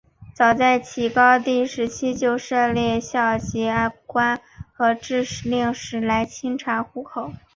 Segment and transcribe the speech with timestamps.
[0.33, 3.69] 早在齐高帝时期就设立校籍
[4.07, 4.41] 官
[4.73, 7.37] 和置令史来清查户籍。